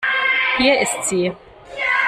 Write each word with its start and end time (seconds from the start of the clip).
Hier 0.57 0.81
ist 0.81 1.03
sie. 1.09 1.31